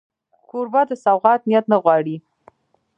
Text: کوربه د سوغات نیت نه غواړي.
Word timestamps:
کوربه 0.49 0.81
د 0.89 0.91
سوغات 1.03 1.41
نیت 1.49 1.65
نه 1.71 1.77
غواړي. 1.83 2.15